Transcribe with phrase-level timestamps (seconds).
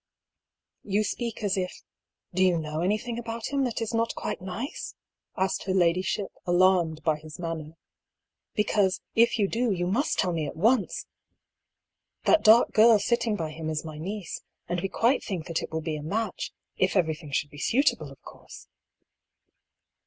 [0.81, 1.83] "You speak as if—
[2.33, 4.95] do you know anything about him that is not quite nice?"
[5.37, 7.77] asked her ladyship, alarmed by his manner."
[8.55, 11.05] Because, if you do, you must tell me at once!
[12.23, 15.69] That dark girl sitting by him is my niece, and we quite think that if
[15.69, 18.67] will be a match— if everything should be suitable, of course."